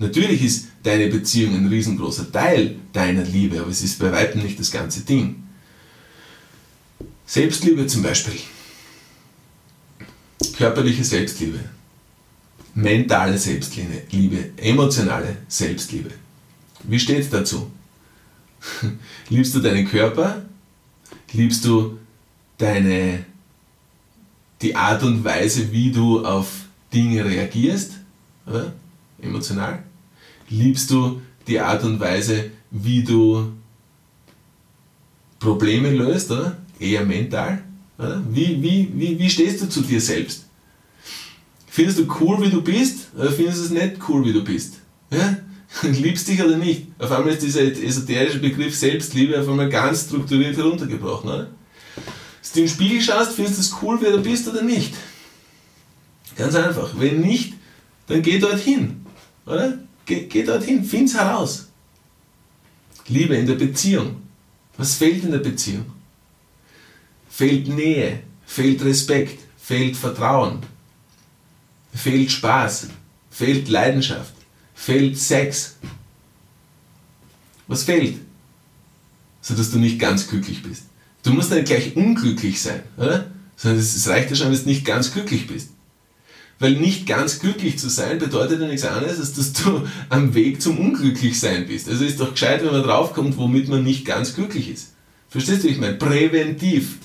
Natürlich 0.00 0.42
ist 0.42 0.66
deine 0.82 1.06
Beziehung 1.06 1.54
ein 1.54 1.68
riesengroßer 1.68 2.32
Teil 2.32 2.74
deiner 2.92 3.22
Liebe, 3.22 3.60
aber 3.60 3.70
es 3.70 3.80
ist 3.80 4.00
bei 4.00 4.10
weitem 4.10 4.42
nicht 4.42 4.58
das 4.58 4.72
ganze 4.72 5.02
Ding. 5.02 5.44
Selbstliebe 7.24 7.86
zum 7.86 8.02
Beispiel. 8.02 8.40
Körperliche 10.58 11.04
Selbstliebe. 11.04 11.60
Mentale 12.74 13.38
Selbstliebe. 13.38 14.50
Emotionale 14.56 15.36
Selbstliebe. 15.46 16.10
Wie 16.82 16.98
steht 16.98 17.20
es 17.20 17.30
dazu? 17.30 17.70
Liebst 19.28 19.54
du 19.54 19.60
deinen 19.60 19.86
Körper? 19.86 20.42
Liebst 21.32 21.64
du 21.64 21.98
deine, 22.58 23.24
die 24.62 24.74
Art 24.74 25.02
und 25.02 25.24
Weise, 25.24 25.72
wie 25.72 25.90
du 25.90 26.24
auf 26.24 26.64
Dinge 26.92 27.24
reagierst? 27.24 27.92
Oder? 28.46 28.72
Emotional? 29.20 29.82
Liebst 30.48 30.90
du 30.90 31.20
die 31.46 31.60
Art 31.60 31.84
und 31.84 32.00
Weise, 32.00 32.50
wie 32.70 33.02
du 33.02 33.52
Probleme 35.38 35.90
löst? 35.90 36.30
Oder? 36.30 36.56
Eher 36.78 37.04
mental? 37.04 37.62
Oder? 37.98 38.22
Wie, 38.30 38.62
wie, 38.62 38.90
wie, 38.94 39.18
wie 39.18 39.30
stehst 39.30 39.62
du 39.62 39.68
zu 39.68 39.82
dir 39.82 40.00
selbst? 40.00 40.44
Findest 41.66 41.98
du 41.98 42.06
cool, 42.20 42.40
wie 42.40 42.50
du 42.50 42.62
bist? 42.62 43.08
Oder 43.14 43.30
findest 43.30 43.58
du 43.58 43.64
es 43.64 43.70
nicht 43.70 44.08
cool, 44.08 44.24
wie 44.24 44.32
du 44.32 44.42
bist? 44.42 44.76
Ja? 45.10 45.36
liebst 45.82 46.28
dich 46.28 46.42
oder 46.42 46.56
nicht. 46.56 46.86
Auf 46.98 47.10
einmal 47.10 47.32
ist 47.32 47.42
dieser 47.42 47.62
esoterische 47.62 48.38
Begriff 48.38 48.76
Selbstliebe 48.76 49.38
auf 49.38 49.48
einmal 49.48 49.68
ganz 49.68 50.04
strukturiert 50.04 50.56
heruntergebrochen. 50.56 51.30
Oder? 51.30 51.46
Wenn 51.46 52.52
du 52.54 52.60
in 52.60 52.66
den 52.66 52.68
Spiegel 52.68 53.00
schaust, 53.00 53.32
findest 53.32 53.58
du 53.58 53.60
es 53.62 53.82
cool, 53.82 53.98
wer 54.00 54.12
du 54.12 54.22
bist 54.22 54.48
oder 54.48 54.62
nicht. 54.62 54.94
Ganz 56.36 56.54
einfach. 56.54 56.90
Wenn 56.98 57.20
nicht, 57.20 57.54
dann 58.06 58.22
geh 58.22 58.38
dorthin. 58.38 59.04
Oder? 59.44 59.78
Geh, 60.04 60.26
geh 60.26 60.44
dorthin, 60.44 60.84
find's 60.84 61.14
heraus. 61.14 61.68
Liebe 63.08 63.36
in 63.36 63.46
der 63.46 63.54
Beziehung. 63.54 64.22
Was 64.76 64.94
fehlt 64.94 65.24
in 65.24 65.32
der 65.32 65.38
Beziehung? 65.38 65.86
Fehlt 67.28 67.68
Nähe, 67.68 68.20
fehlt 68.46 68.84
Respekt, 68.84 69.40
fehlt 69.56 69.96
Vertrauen, 69.96 70.60
fehlt 71.94 72.30
Spaß, 72.30 72.88
fehlt 73.30 73.68
Leidenschaft 73.68 74.35
fehlt 74.76 75.18
Sex. 75.18 75.74
Was 77.66 77.82
fehlt? 77.82 78.20
sodass 79.46 79.70
du 79.70 79.78
nicht 79.78 80.00
ganz 80.00 80.26
glücklich 80.26 80.64
bist. 80.64 80.86
Du 81.22 81.32
musst 81.32 81.52
nicht 81.52 81.66
gleich 81.66 81.94
unglücklich 81.94 82.60
sein, 82.60 82.82
oder? 82.96 83.30
Sondern 83.54 83.78
es 83.78 84.08
reicht 84.08 84.30
ja 84.30 84.34
schon, 84.34 84.50
wenn 84.50 84.58
du 84.58 84.68
nicht 84.68 84.84
ganz 84.84 85.12
glücklich 85.12 85.46
bist. 85.46 85.70
Weil 86.58 86.72
nicht 86.72 87.06
ganz 87.06 87.38
glücklich 87.38 87.78
zu 87.78 87.88
sein 87.88 88.18
bedeutet 88.18 88.60
ja 88.60 88.66
nichts 88.66 88.84
anderes, 88.84 89.20
als 89.20 89.34
dass 89.34 89.52
du 89.52 89.86
am 90.08 90.34
Weg 90.34 90.60
zum 90.60 90.80
Unglücklichsein 90.80 91.68
bist. 91.68 91.88
Also 91.88 92.04
ist 92.04 92.18
doch 92.18 92.32
gescheit, 92.32 92.64
wenn 92.64 92.72
man 92.72 92.82
draufkommt, 92.82 93.36
womit 93.36 93.68
man 93.68 93.84
nicht 93.84 94.04
ganz 94.04 94.34
glücklich 94.34 94.68
ist. 94.68 94.94
Verstehst 95.28 95.62
du, 95.62 95.68
ich 95.68 95.78
meine? 95.78 95.94
Präventiv. 95.94 96.98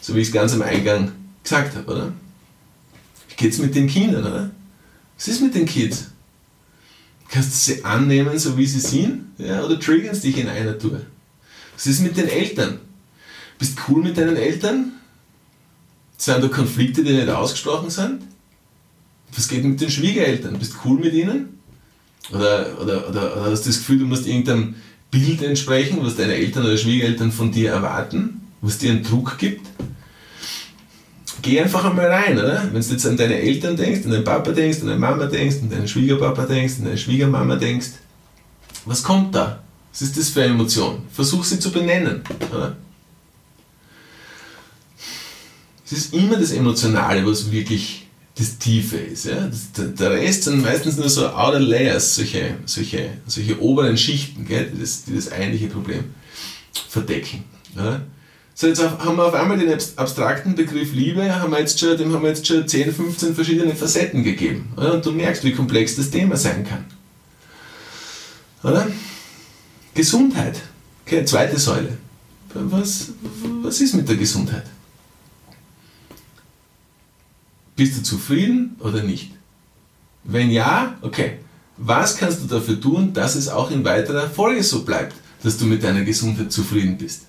So 0.00 0.14
wie 0.14 0.20
ich 0.20 0.28
es 0.28 0.32
ganz 0.32 0.54
am 0.54 0.62
Eingang 0.62 1.12
gesagt 1.42 1.76
habe, 1.76 1.92
oder? 1.92 2.12
Wie 3.28 3.36
geht's 3.36 3.58
mit 3.58 3.74
den 3.74 3.88
Kindern, 3.88 4.24
oder? 4.24 4.50
Was 5.18 5.28
ist 5.28 5.42
mit 5.42 5.54
den 5.54 5.66
Kids? 5.66 6.12
Kannst 7.34 7.68
du 7.68 7.74
sie 7.74 7.84
annehmen, 7.84 8.38
so 8.38 8.56
wie 8.56 8.64
sie 8.64 8.78
sind? 8.78 9.24
Ja, 9.38 9.64
oder 9.64 9.80
triggern 9.80 10.14
sie 10.14 10.30
dich 10.30 10.40
in 10.40 10.48
einer 10.48 10.78
Tour? 10.78 11.00
Was 11.74 11.84
ist 11.88 11.98
mit 12.00 12.16
den 12.16 12.28
Eltern? 12.28 12.78
Bist 13.58 13.76
du 13.76 13.82
cool 13.88 14.04
mit 14.04 14.16
deinen 14.16 14.36
Eltern? 14.36 14.92
Sind 16.16 16.44
da 16.44 16.46
Konflikte, 16.46 17.02
die 17.02 17.12
nicht 17.12 17.28
ausgesprochen 17.28 17.90
sind? 17.90 18.22
Was 19.34 19.48
geht 19.48 19.64
mit 19.64 19.80
den 19.80 19.90
Schwiegereltern? 19.90 20.56
Bist 20.60 20.74
du 20.74 20.88
cool 20.88 21.00
mit 21.00 21.12
ihnen? 21.12 21.58
Oder, 22.30 22.80
oder, 22.80 23.08
oder, 23.08 23.36
oder 23.36 23.50
hast 23.50 23.64
du 23.64 23.70
das 23.70 23.78
Gefühl, 23.78 23.98
du 23.98 24.06
musst 24.06 24.28
irgendeinem 24.28 24.76
Bild 25.10 25.42
entsprechen, 25.42 25.98
was 26.02 26.14
deine 26.14 26.34
Eltern 26.34 26.64
oder 26.64 26.76
Schwiegereltern 26.76 27.32
von 27.32 27.50
dir 27.50 27.72
erwarten? 27.72 28.42
Was 28.60 28.78
dir 28.78 28.92
einen 28.92 29.02
Druck 29.02 29.38
gibt? 29.38 29.66
Geh 31.44 31.60
einfach 31.60 31.84
einmal 31.84 32.06
rein, 32.06 32.38
oder? 32.38 32.70
Wenn 32.72 32.80
du 32.80 32.88
jetzt 32.88 33.04
an 33.04 33.18
deine 33.18 33.38
Eltern 33.38 33.76
denkst, 33.76 34.06
an 34.06 34.12
deinen 34.12 34.24
Papa 34.24 34.50
denkst, 34.52 34.80
an 34.80 34.86
deine 34.86 34.98
Mama 34.98 35.26
denkst, 35.26 35.56
an 35.60 35.68
deinen 35.68 35.86
Schwiegerpapa 35.86 36.46
denkst, 36.46 36.76
an 36.78 36.86
deine 36.86 36.96
Schwiegermama 36.96 37.56
denkst, 37.56 37.88
was 38.86 39.02
kommt 39.02 39.34
da? 39.34 39.62
Was 39.92 40.00
ist 40.00 40.16
das 40.16 40.30
für 40.30 40.42
eine 40.42 40.54
Emotion? 40.54 41.02
Versuch 41.12 41.44
sie 41.44 41.60
zu 41.60 41.70
benennen, 41.70 42.22
oder? 42.50 42.76
Es 45.84 45.92
ist 45.92 46.14
immer 46.14 46.38
das 46.38 46.52
Emotionale, 46.52 47.26
was 47.26 47.52
wirklich 47.52 48.06
das 48.38 48.56
Tiefe 48.56 48.96
ist. 48.96 49.26
Ja? 49.26 49.50
Der 49.76 50.12
Rest 50.12 50.44
sind 50.44 50.62
meistens 50.62 50.96
nur 50.96 51.10
so 51.10 51.28
Outer 51.28 51.60
Layers, 51.60 52.14
solche, 52.14 52.56
solche, 52.64 53.18
solche 53.26 53.60
oberen 53.60 53.98
Schichten, 53.98 54.46
gell? 54.46 54.72
Die, 54.74 54.80
das, 54.80 55.04
die 55.04 55.14
das 55.14 55.30
eigentliche 55.30 55.66
Problem 55.66 56.04
verdecken. 56.88 57.44
Ja? 57.76 58.00
So, 58.56 58.68
jetzt 58.68 58.80
haben 58.80 59.16
wir 59.16 59.24
auf 59.24 59.34
einmal 59.34 59.58
den 59.58 59.76
abstrakten 59.96 60.54
Begriff 60.54 60.92
Liebe, 60.92 61.40
haben 61.40 61.50
wir 61.50 61.58
jetzt 61.58 61.80
schon, 61.80 61.98
dem 61.98 62.12
haben 62.12 62.22
wir 62.22 62.28
jetzt 62.28 62.46
schon 62.46 62.68
10, 62.68 62.94
15 62.94 63.34
verschiedene 63.34 63.74
Facetten 63.74 64.22
gegeben. 64.22 64.72
Oder? 64.76 64.94
Und 64.94 65.04
du 65.04 65.10
merkst, 65.10 65.42
wie 65.42 65.52
komplex 65.52 65.96
das 65.96 66.10
Thema 66.10 66.36
sein 66.36 66.64
kann. 66.64 66.84
Oder? 68.62 68.86
Gesundheit. 69.92 70.60
Okay, 71.04 71.24
zweite 71.24 71.58
Säule. 71.58 71.98
Was, 72.54 73.08
was 73.62 73.80
ist 73.80 73.94
mit 73.94 74.08
der 74.08 74.16
Gesundheit? 74.16 74.64
Bist 77.74 77.98
du 77.98 78.02
zufrieden 78.04 78.76
oder 78.78 79.02
nicht? 79.02 79.32
Wenn 80.22 80.50
ja, 80.50 80.96
okay. 81.02 81.38
Was 81.76 82.16
kannst 82.16 82.40
du 82.40 82.46
dafür 82.46 82.80
tun, 82.80 83.12
dass 83.12 83.34
es 83.34 83.48
auch 83.48 83.72
in 83.72 83.84
weiterer 83.84 84.30
Folge 84.30 84.62
so 84.62 84.84
bleibt, 84.84 85.16
dass 85.42 85.58
du 85.58 85.64
mit 85.64 85.82
deiner 85.82 86.04
Gesundheit 86.04 86.52
zufrieden 86.52 86.96
bist? 86.96 87.22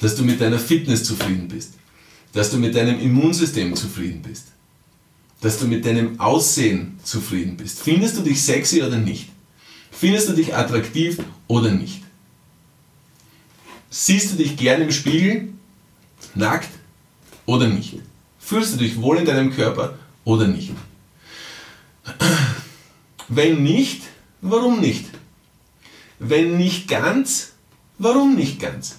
Dass 0.00 0.14
du 0.14 0.24
mit 0.24 0.40
deiner 0.40 0.58
Fitness 0.58 1.04
zufrieden 1.04 1.48
bist? 1.48 1.74
Dass 2.32 2.50
du 2.50 2.58
mit 2.58 2.74
deinem 2.74 3.00
Immunsystem 3.00 3.74
zufrieden 3.74 4.22
bist? 4.22 4.46
Dass 5.40 5.58
du 5.58 5.66
mit 5.66 5.84
deinem 5.84 6.20
Aussehen 6.20 6.98
zufrieden 7.02 7.56
bist? 7.56 7.80
Findest 7.80 8.16
du 8.16 8.22
dich 8.22 8.42
sexy 8.42 8.82
oder 8.82 8.98
nicht? 8.98 9.28
Findest 9.90 10.28
du 10.28 10.32
dich 10.34 10.54
attraktiv 10.54 11.18
oder 11.46 11.70
nicht? 11.70 12.02
Siehst 13.90 14.32
du 14.32 14.36
dich 14.36 14.56
gern 14.56 14.82
im 14.82 14.92
Spiegel, 14.92 15.48
nackt 16.34 16.70
oder 17.46 17.66
nicht? 17.66 17.98
Fühlst 18.38 18.74
du 18.74 18.78
dich 18.78 19.00
wohl 19.00 19.18
in 19.18 19.24
deinem 19.24 19.52
Körper 19.52 19.98
oder 20.24 20.46
nicht? 20.46 20.72
Wenn 23.28 23.62
nicht, 23.62 24.02
warum 24.40 24.80
nicht? 24.80 25.06
Wenn 26.18 26.56
nicht 26.56 26.88
ganz, 26.88 27.52
warum 27.98 28.36
nicht 28.36 28.60
ganz? 28.60 28.96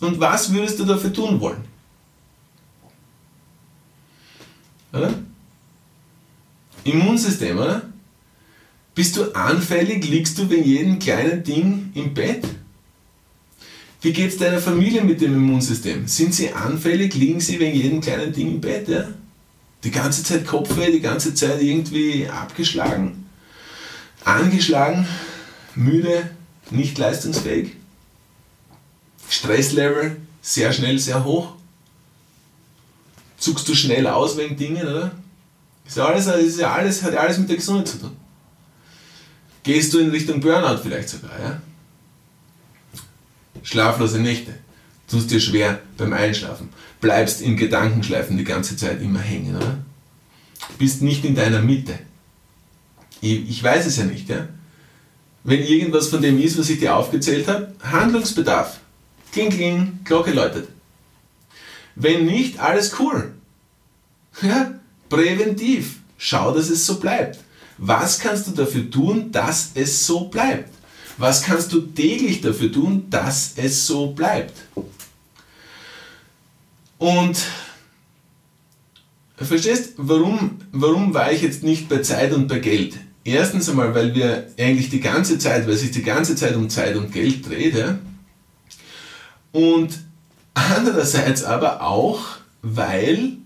Und 0.00 0.20
was 0.20 0.52
würdest 0.52 0.78
du 0.78 0.84
dafür 0.84 1.12
tun 1.12 1.40
wollen? 1.40 1.64
Oder? 4.92 5.14
Immunsystem, 6.84 7.58
oder? 7.58 7.82
Bist 8.94 9.16
du 9.16 9.34
anfällig? 9.34 10.08
Liegst 10.08 10.38
du 10.38 10.48
wegen 10.48 10.64
jedem 10.64 10.98
kleinen 10.98 11.42
Ding 11.42 11.90
im 11.94 12.14
Bett? 12.14 12.44
Wie 14.00 14.12
geht 14.12 14.30
es 14.30 14.38
deiner 14.38 14.60
Familie 14.60 15.02
mit 15.02 15.20
dem 15.20 15.34
Immunsystem? 15.34 16.06
Sind 16.06 16.34
sie 16.34 16.52
anfällig? 16.52 17.14
Liegen 17.14 17.40
sie 17.40 17.58
wegen 17.58 17.76
jedem 17.76 18.00
kleinen 18.00 18.32
Ding 18.32 18.48
im 18.48 18.60
Bett? 18.60 18.88
Ja? 18.88 19.08
Die 19.84 19.90
ganze 19.90 20.22
Zeit 20.22 20.46
Kopfweh, 20.46 20.92
die 20.92 21.00
ganze 21.00 21.34
Zeit 21.34 21.60
irgendwie 21.60 22.28
abgeschlagen, 22.28 23.26
angeschlagen, 24.24 25.06
müde, 25.74 26.30
nicht 26.70 26.98
leistungsfähig. 26.98 27.72
Stresslevel 29.28 30.16
sehr 30.42 30.72
schnell, 30.72 30.98
sehr 30.98 31.24
hoch. 31.24 31.54
Zuckst 33.38 33.68
du 33.68 33.74
schnell 33.74 34.06
aus 34.06 34.36
wegen 34.36 34.56
Dingen, 34.56 34.86
oder? 34.86 35.12
Ist 35.86 35.96
ja 35.96 36.06
alles, 36.06 36.26
ist 36.26 36.58
ja 36.58 36.72
alles, 36.72 37.02
hat 37.02 37.12
ja 37.12 37.20
alles 37.20 37.38
mit 37.38 37.48
der 37.48 37.56
Gesundheit 37.56 37.88
zu 37.88 37.98
tun. 37.98 38.16
Gehst 39.62 39.92
du 39.92 39.98
in 39.98 40.10
Richtung 40.10 40.40
Burnout 40.40 40.78
vielleicht 40.82 41.08
sogar, 41.08 41.38
ja? 41.40 41.60
schlaflose 43.62 44.20
Nächte, 44.20 44.54
tust 45.08 45.30
dir 45.30 45.40
schwer 45.40 45.80
beim 45.96 46.12
Einschlafen, 46.12 46.68
bleibst 47.00 47.40
in 47.40 47.56
Gedankenschleifen 47.56 48.38
die 48.38 48.44
ganze 48.44 48.76
Zeit 48.76 49.02
immer 49.02 49.18
hängen, 49.18 49.56
oder? 49.56 49.78
Bist 50.78 51.02
nicht 51.02 51.24
in 51.24 51.34
deiner 51.34 51.60
Mitte. 51.60 51.98
Ich, 53.20 53.48
ich 53.50 53.62
weiß 53.62 53.86
es 53.86 53.96
ja 53.96 54.04
nicht, 54.04 54.28
ja? 54.28 54.48
Wenn 55.42 55.62
irgendwas 55.62 56.08
von 56.08 56.22
dem 56.22 56.40
ist, 56.40 56.58
was 56.58 56.70
ich 56.70 56.78
dir 56.78 56.96
aufgezählt 56.96 57.46
habe, 57.48 57.72
Handlungsbedarf. 57.82 58.80
Kling, 59.36 59.50
kling, 59.50 59.98
Glocke 60.02 60.32
läutet. 60.32 60.66
Wenn 61.94 62.24
nicht, 62.24 62.58
alles 62.58 62.98
cool. 62.98 63.34
Ja, 64.40 64.80
präventiv. 65.10 65.96
Schau, 66.16 66.54
dass 66.54 66.70
es 66.70 66.86
so 66.86 66.98
bleibt. 66.98 67.38
Was 67.76 68.18
kannst 68.18 68.46
du 68.46 68.52
dafür 68.52 68.90
tun, 68.90 69.30
dass 69.32 69.72
es 69.74 70.06
so 70.06 70.28
bleibt? 70.28 70.70
Was 71.18 71.42
kannst 71.42 71.70
du 71.74 71.82
täglich 71.82 72.40
dafür 72.40 72.72
tun, 72.72 73.10
dass 73.10 73.52
es 73.56 73.86
so 73.86 74.12
bleibt? 74.12 74.54
Und 76.96 77.36
verstehst, 79.36 79.94
warum, 79.98 80.52
warum 80.72 81.12
war 81.12 81.30
ich 81.30 81.42
jetzt 81.42 81.62
nicht 81.62 81.90
bei 81.90 81.98
Zeit 81.98 82.32
und 82.32 82.48
bei 82.48 82.58
Geld? 82.58 82.94
Erstens 83.22 83.68
einmal, 83.68 83.94
weil 83.94 84.14
wir 84.14 84.48
eigentlich 84.58 84.88
die 84.88 85.00
ganze 85.00 85.38
Zeit, 85.38 85.66
weil 85.66 85.76
sich 85.76 85.90
die 85.90 86.02
ganze 86.02 86.36
Zeit 86.36 86.56
um 86.56 86.70
Zeit 86.70 86.96
und 86.96 87.12
Geld 87.12 87.46
dreht. 87.46 87.74
Und 89.56 90.00
andererseits 90.52 91.42
aber 91.42 91.80
auch, 91.80 92.20
weil, 92.60 93.38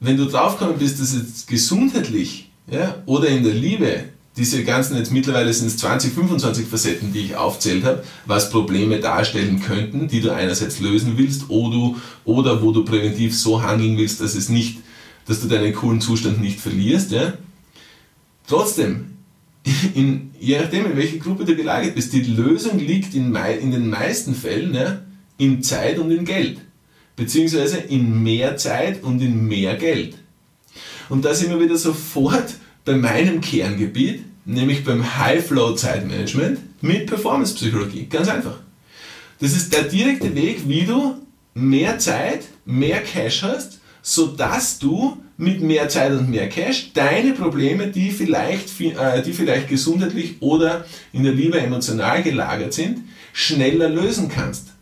wenn 0.00 0.16
du 0.16 0.24
draufgekommen 0.24 0.80
bist, 0.80 1.00
dass 1.00 1.12
es 1.12 1.46
gesundheitlich 1.46 2.50
ja, 2.68 2.96
oder 3.06 3.28
in 3.28 3.44
der 3.44 3.54
Liebe 3.54 4.06
diese 4.36 4.64
ganzen, 4.64 4.96
jetzt 4.96 5.12
mittlerweile 5.12 5.52
sind 5.52 5.68
es 5.68 5.76
20, 5.76 6.12
25 6.12 6.66
Facetten, 6.66 7.12
die 7.12 7.20
ich 7.20 7.36
aufzählt 7.36 7.84
habe, 7.84 8.02
was 8.24 8.50
Probleme 8.50 8.98
darstellen 8.98 9.62
könnten, 9.62 10.08
die 10.08 10.20
du 10.20 10.34
einerseits 10.34 10.80
lösen 10.80 11.16
willst 11.16 11.48
oder, 11.48 11.94
oder 12.24 12.60
wo 12.60 12.72
du 12.72 12.84
präventiv 12.84 13.38
so 13.38 13.62
handeln 13.62 13.96
willst, 13.96 14.20
dass 14.20 14.34
es 14.34 14.48
nicht, 14.48 14.80
dass 15.26 15.40
du 15.40 15.46
deinen 15.46 15.72
coolen 15.74 16.00
Zustand 16.00 16.40
nicht 16.40 16.58
verlierst. 16.58 17.12
Ja? 17.12 17.34
Trotzdem, 18.48 19.12
in, 19.94 20.32
je 20.40 20.58
nachdem, 20.58 20.86
in 20.86 20.96
welche 20.96 21.20
Gruppe 21.20 21.44
du 21.44 21.54
gelagert 21.54 21.94
bist, 21.94 22.12
die 22.12 22.22
Lösung 22.22 22.80
liegt 22.80 23.14
in, 23.14 23.32
in 23.34 23.70
den 23.70 23.88
meisten 23.88 24.34
Fällen 24.34 24.74
ja, 24.74 25.02
in 25.38 25.62
Zeit 25.62 25.98
und 25.98 26.10
in 26.10 26.24
Geld. 26.24 26.60
Beziehungsweise 27.16 27.78
in 27.78 28.22
mehr 28.22 28.56
Zeit 28.56 29.02
und 29.02 29.20
in 29.20 29.46
mehr 29.46 29.76
Geld. 29.76 30.16
Und 31.08 31.24
da 31.24 31.34
sind 31.34 31.50
wir 31.50 31.60
wieder 31.60 31.76
sofort 31.76 32.54
bei 32.84 32.94
meinem 32.94 33.40
Kerngebiet, 33.40 34.24
nämlich 34.44 34.84
beim 34.84 35.18
High-Flow-Zeitmanagement 35.18 36.58
mit 36.82 37.06
Performance-Psychologie. 37.06 38.06
Ganz 38.08 38.28
einfach. 38.28 38.58
Das 39.40 39.52
ist 39.52 39.72
der 39.72 39.84
direkte 39.84 40.34
Weg, 40.34 40.68
wie 40.68 40.84
du 40.84 41.16
mehr 41.54 41.98
Zeit, 41.98 42.44
mehr 42.64 43.02
Cash 43.02 43.42
hast, 43.42 43.80
sodass 44.02 44.78
du 44.78 45.16
mit 45.36 45.60
mehr 45.60 45.88
Zeit 45.88 46.12
und 46.12 46.30
mehr 46.30 46.48
Cash 46.48 46.92
deine 46.94 47.32
Probleme, 47.32 47.88
die 47.88 48.10
vielleicht, 48.10 48.80
äh, 48.80 49.22
die 49.22 49.32
vielleicht 49.32 49.68
gesundheitlich 49.68 50.36
oder 50.40 50.84
in 51.12 51.24
der 51.24 51.32
Liebe 51.32 51.60
emotional 51.60 52.22
gelagert 52.22 52.72
sind, 52.72 53.00
schneller 53.32 53.88
lösen 53.88 54.28
kannst. 54.28 54.75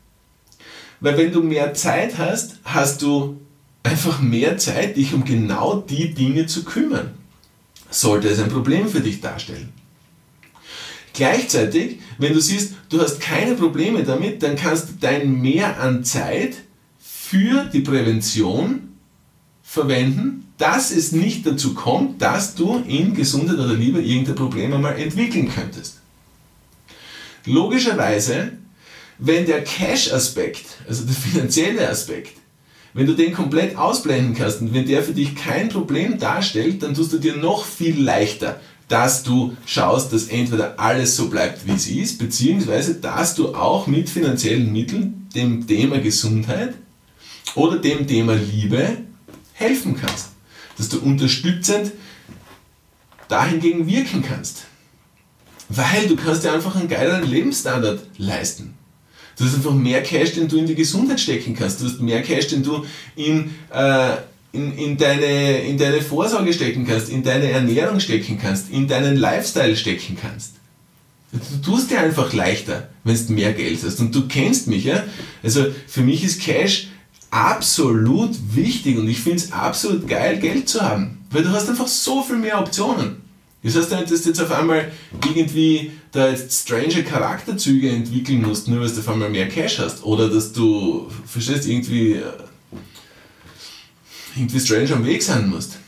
Weil 1.04 1.18
wenn 1.18 1.32
du 1.32 1.42
mehr 1.42 1.74
Zeit 1.74 2.16
hast, 2.16 2.56
hast 2.64 3.02
du 3.02 3.38
einfach 3.82 4.22
mehr 4.22 4.56
Zeit, 4.56 4.96
dich 4.96 5.12
um 5.12 5.22
genau 5.26 5.80
die 5.80 6.14
Dinge 6.14 6.46
zu 6.46 6.64
kümmern 6.64 7.10
sollte 7.90 8.28
es 8.28 8.40
ein 8.40 8.48
Problem 8.48 8.88
für 8.88 9.00
dich 9.00 9.20
darstellen. 9.20 9.68
Gleichzeitig, 11.12 11.98
wenn 12.16 12.32
du 12.32 12.40
siehst, 12.40 12.72
du 12.88 13.02
hast 13.02 13.20
keine 13.20 13.54
Probleme 13.54 14.02
damit, 14.02 14.42
dann 14.42 14.56
kannst 14.56 14.88
du 14.88 14.92
dein 14.98 15.42
Mehr 15.42 15.78
an 15.78 16.04
Zeit 16.04 16.56
für 16.98 17.66
die 17.66 17.80
Prävention 17.80 18.94
verwenden, 19.62 20.46
dass 20.56 20.90
es 20.90 21.12
nicht 21.12 21.46
dazu 21.46 21.74
kommt, 21.74 22.22
dass 22.22 22.54
du 22.54 22.82
in 22.88 23.12
Gesundheit 23.12 23.58
oder 23.58 23.74
Liebe 23.74 24.00
irgendein 24.00 24.36
Problem 24.36 24.72
einmal 24.72 24.98
entwickeln 24.98 25.52
könntest. 25.54 26.00
Logischerweise, 27.44 28.52
wenn 29.18 29.46
der 29.46 29.62
Cash-Aspekt, 29.62 30.64
also 30.88 31.04
der 31.04 31.14
finanzielle 31.14 31.88
Aspekt, 31.88 32.36
wenn 32.94 33.06
du 33.06 33.14
den 33.14 33.32
komplett 33.32 33.76
ausblenden 33.76 34.34
kannst 34.34 34.60
und 34.60 34.72
wenn 34.72 34.86
der 34.86 35.02
für 35.02 35.12
dich 35.12 35.34
kein 35.34 35.68
Problem 35.68 36.18
darstellt, 36.18 36.82
dann 36.82 36.94
tust 36.94 37.12
du 37.12 37.18
dir 37.18 37.36
noch 37.36 37.64
viel 37.64 38.00
leichter, 38.00 38.60
dass 38.88 39.22
du 39.24 39.56
schaust, 39.66 40.12
dass 40.12 40.28
entweder 40.28 40.78
alles 40.78 41.16
so 41.16 41.28
bleibt, 41.28 41.66
wie 41.66 41.72
es 41.72 41.88
ist, 41.88 42.18
beziehungsweise 42.18 42.94
dass 42.94 43.34
du 43.34 43.54
auch 43.54 43.86
mit 43.86 44.08
finanziellen 44.08 44.72
Mitteln 44.72 45.28
dem 45.34 45.66
Thema 45.66 45.98
Gesundheit 45.98 46.74
oder 47.56 47.78
dem 47.78 48.06
Thema 48.06 48.34
Liebe 48.34 48.98
helfen 49.54 49.96
kannst. 50.00 50.30
Dass 50.76 50.88
du 50.88 51.00
unterstützend 51.00 51.92
dahingegen 53.28 53.86
wirken 53.86 54.22
kannst. 54.22 54.64
Weil 55.68 56.06
du 56.06 56.16
kannst 56.16 56.44
dir 56.44 56.52
einfach 56.52 56.76
einen 56.76 56.88
geileren 56.88 57.28
Lebensstandard 57.28 58.02
leisten. 58.18 58.74
Du 59.36 59.44
hast 59.44 59.54
einfach 59.54 59.74
mehr 59.74 60.02
Cash, 60.02 60.32
den 60.32 60.48
du 60.48 60.56
in 60.56 60.66
die 60.66 60.74
Gesundheit 60.74 61.20
stecken 61.20 61.54
kannst. 61.54 61.80
Du 61.80 61.86
hast 61.86 62.00
mehr 62.00 62.22
Cash, 62.22 62.48
den 62.48 62.62
du 62.62 62.84
in, 63.16 63.50
äh, 63.72 64.16
in, 64.52 64.76
in, 64.78 64.96
deine, 64.96 65.58
in 65.62 65.76
deine 65.76 66.00
Vorsorge 66.00 66.52
stecken 66.52 66.86
kannst, 66.86 67.08
in 67.08 67.22
deine 67.22 67.50
Ernährung 67.50 68.00
stecken 68.00 68.38
kannst, 68.40 68.70
in 68.70 68.86
deinen 68.86 69.16
Lifestyle 69.16 69.76
stecken 69.76 70.16
kannst. 70.20 70.54
Du 71.32 71.72
tust 71.72 71.90
dir 71.90 71.98
einfach 71.98 72.32
leichter, 72.32 72.90
wenn 73.02 73.26
du 73.26 73.32
mehr 73.32 73.52
Geld 73.52 73.80
hast. 73.84 73.98
Und 73.98 74.14
du 74.14 74.28
kennst 74.28 74.68
mich, 74.68 74.84
ja? 74.84 75.02
Also 75.42 75.66
für 75.88 76.02
mich 76.02 76.22
ist 76.22 76.40
Cash 76.40 76.88
absolut 77.30 78.30
wichtig 78.54 78.96
und 78.96 79.08
ich 79.08 79.18
finde 79.18 79.38
es 79.38 79.50
absolut 79.50 80.06
geil, 80.06 80.38
Geld 80.38 80.68
zu 80.68 80.80
haben. 80.80 81.24
Weil 81.30 81.42
du 81.42 81.50
hast 81.50 81.68
einfach 81.68 81.88
so 81.88 82.22
viel 82.22 82.36
mehr 82.36 82.60
Optionen. 82.60 83.23
Das 83.64 83.76
heißt 83.76 83.92
nicht, 83.92 84.10
dass 84.10 84.22
du 84.22 84.28
jetzt 84.28 84.42
auf 84.42 84.52
einmal 84.52 84.92
irgendwie 85.26 85.92
da 86.12 86.28
jetzt 86.28 86.64
strange 86.64 87.02
Charakterzüge 87.02 87.88
entwickeln 87.88 88.42
musst, 88.42 88.68
nur 88.68 88.80
weil 88.80 88.90
du 88.90 89.00
auf 89.00 89.08
einmal 89.08 89.30
mehr 89.30 89.48
Cash 89.48 89.78
hast. 89.78 90.04
Oder 90.04 90.28
dass 90.28 90.52
du, 90.52 91.10
verstehst, 91.24 91.66
irgendwie, 91.66 92.12
äh, 92.12 92.22
irgendwie 94.36 94.60
strange 94.60 94.92
am 94.92 95.06
Weg 95.06 95.22
sein 95.22 95.48
musst. 95.48 95.78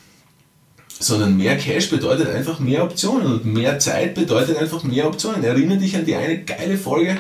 Sondern 0.99 1.37
mehr 1.37 1.59
Cash 1.59 1.91
bedeutet 1.91 2.31
einfach 2.31 2.59
mehr 2.61 2.83
Optionen 2.83 3.27
und 3.27 3.45
mehr 3.45 3.79
Zeit 3.79 4.15
bedeutet 4.15 4.57
einfach 4.57 4.83
mehr 4.83 5.07
Optionen. 5.07 5.45
Erinnere 5.45 5.77
dich 5.77 5.95
an 5.95 6.07
die 6.07 6.15
eine 6.15 6.45
geile 6.45 6.79
Folge 6.79 7.19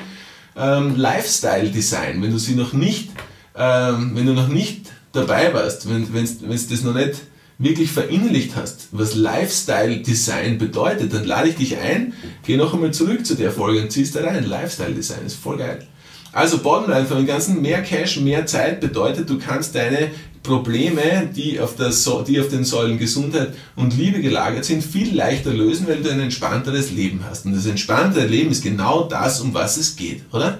ähm, 0.57 0.97
Lifestyle 0.97 1.69
Design, 1.69 2.23
wenn 2.23 2.31
du 2.31 2.39
sie 2.39 2.55
noch 2.55 2.73
nicht, 2.73 3.11
ähm, 3.55 4.13
wenn 4.15 4.25
du 4.25 4.33
noch 4.33 4.49
nicht 4.49 4.91
dabei 5.13 5.53
warst, 5.53 5.87
wenn 5.87 6.25
es 6.25 6.69
das 6.69 6.81
noch 6.81 6.95
nicht 6.95 7.21
wirklich 7.59 7.91
verinnerlicht 7.91 8.55
hast, 8.55 8.89
was 8.93 9.15
Lifestyle 9.15 9.99
Design 9.99 10.59
bedeutet, 10.59 11.13
dann 11.13 11.25
lade 11.25 11.49
ich 11.49 11.57
dich 11.57 11.77
ein, 11.79 12.13
geh 12.45 12.57
noch 12.57 12.75
einmal 12.75 12.93
zurück 12.93 13.25
zu 13.25 13.35
der 13.35 13.51
Folge 13.51 13.83
und 13.83 13.91
ziehst 13.91 14.15
da 14.15 14.25
rein. 14.25 14.45
Lifestyle 14.45 14.95
Design 14.95 15.25
ist 15.25 15.37
voll 15.37 15.57
geil. 15.57 15.87
Also 16.33 16.59
Bottomline 16.59 17.07
von 17.07 17.17
dem 17.17 17.27
Ganzen, 17.27 17.63
mehr 17.63 17.83
Cash, 17.83 18.21
mehr 18.21 18.45
Zeit 18.45 18.81
bedeutet, 18.81 19.31
du 19.31 19.39
kannst 19.39 19.75
deine 19.75 20.11
Probleme, 20.43 21.31
die 21.35 21.59
auf, 21.59 21.77
der 21.77 21.93
so 21.93 22.21
die 22.21 22.39
auf 22.41 22.49
den 22.49 22.63
Säulen 22.63 22.99
Gesundheit 22.99 23.55
und 23.75 23.97
Liebe 23.97 24.21
gelagert 24.21 24.67
sind, 24.67 24.85
viel 24.85 25.15
leichter 25.17 25.53
lösen, 25.53 25.89
weil 25.89 26.03
du 26.03 26.11
ein 26.11 26.21
entspannteres 26.21 26.91
Leben 26.91 27.25
hast. 27.29 27.47
Und 27.47 27.57
das 27.57 27.65
entspanntere 27.65 28.27
Leben 28.27 28.51
ist 28.51 28.63
genau 28.63 29.05
das, 29.05 29.41
um 29.41 29.55
was 29.55 29.79
es 29.79 29.97
geht, 29.97 30.23
oder? 30.31 30.59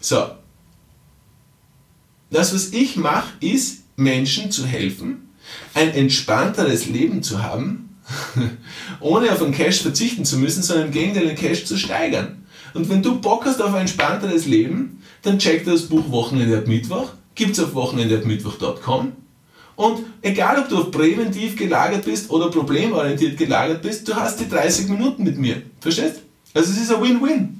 So. 0.00 0.26
Das, 2.30 2.54
was 2.54 2.68
ich 2.68 2.96
mache, 2.96 3.30
ist, 3.40 3.84
Menschen 3.96 4.50
zu 4.50 4.66
helfen, 4.66 5.29
ein 5.74 5.90
entspannteres 5.90 6.86
Leben 6.86 7.22
zu 7.22 7.42
haben, 7.42 7.96
ohne 9.00 9.32
auf 9.32 9.38
den 9.38 9.52
Cash 9.52 9.82
verzichten 9.82 10.24
zu 10.24 10.38
müssen, 10.38 10.62
sondern 10.62 10.86
im 10.86 10.92
Gegenteil 10.92 11.26
den 11.26 11.36
Cash 11.36 11.64
zu 11.64 11.76
steigern. 11.76 12.44
Und 12.74 12.88
wenn 12.88 13.02
du 13.02 13.20
Bock 13.20 13.44
hast 13.46 13.60
auf 13.60 13.74
ein 13.74 13.82
entspannteres 13.82 14.46
Leben, 14.46 15.02
dann 15.22 15.38
check 15.38 15.64
das 15.64 15.82
Buch 15.82 16.10
Wochenende 16.10 16.58
ab 16.58 16.66
Mittwoch, 16.66 17.10
gibt 17.34 17.52
es 17.52 17.64
auf 17.64 17.74
wochenendeabmittwoch.com. 17.74 19.12
Und 19.76 20.00
egal, 20.22 20.58
ob 20.58 20.68
du 20.68 20.78
auf 20.78 20.90
präventiv 20.90 21.56
gelagert 21.56 22.04
bist 22.04 22.30
oder 22.30 22.50
problemorientiert 22.50 23.38
gelagert 23.38 23.82
bist, 23.82 24.06
du 24.06 24.14
hast 24.14 24.38
die 24.38 24.48
30 24.48 24.88
Minuten 24.88 25.24
mit 25.24 25.38
mir. 25.38 25.62
Verstehst? 25.80 26.20
Also 26.52 26.70
es 26.72 26.82
ist 26.82 26.92
ein 26.92 27.02
Win-Win. 27.02 27.59